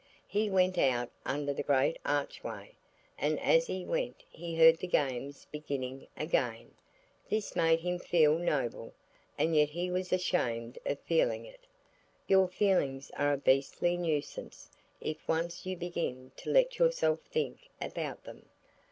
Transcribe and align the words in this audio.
He 0.27 0.49
went 0.49 0.79
out 0.79 1.11
under 1.27 1.53
the 1.53 1.61
great 1.61 1.99
archway, 2.03 2.71
and 3.19 3.39
as 3.39 3.67
he 3.67 3.85
went 3.85 4.23
he 4.31 4.55
heard 4.55 4.79
the 4.79 4.87
games 4.87 5.45
beginning 5.51 6.07
again. 6.17 6.71
This 7.29 7.55
made 7.55 7.81
him 7.81 7.99
feel 7.99 8.39
noble, 8.39 8.95
and 9.37 9.55
yet 9.55 9.69
he 9.69 9.91
was 9.91 10.11
ashamed 10.11 10.79
of 10.87 10.97
feeling 11.01 11.45
it. 11.45 11.67
Your 12.25 12.47
feelings 12.47 13.11
are 13.15 13.33
a 13.33 13.37
beastly 13.37 13.95
nuisance, 13.95 14.71
if 14.99 15.17
once 15.27 15.67
you 15.67 15.77
begin 15.77 16.31
to 16.37 16.49
let 16.49 16.79
yourself 16.79 17.19
think 17.29 17.69
about 17.79 18.23
them. 18.23 18.47